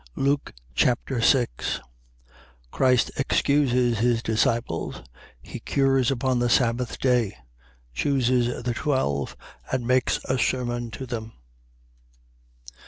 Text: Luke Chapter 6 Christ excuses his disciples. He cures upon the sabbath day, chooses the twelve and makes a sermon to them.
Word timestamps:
Luke 0.15 0.55
Chapter 0.73 1.21
6 1.21 1.79
Christ 2.71 3.11
excuses 3.17 3.99
his 3.99 4.23
disciples. 4.23 5.03
He 5.43 5.59
cures 5.59 6.09
upon 6.09 6.39
the 6.39 6.49
sabbath 6.49 6.97
day, 6.97 7.37
chooses 7.93 8.63
the 8.63 8.73
twelve 8.73 9.37
and 9.71 9.85
makes 9.85 10.19
a 10.25 10.39
sermon 10.39 10.89
to 10.89 11.05
them. 11.05 11.33